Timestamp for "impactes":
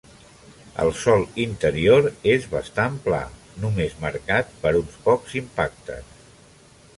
5.43-6.11